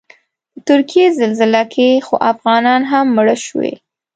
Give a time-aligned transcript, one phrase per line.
[0.53, 3.73] په ترکیې زلزله کې خو افغانان هم مړه شوي.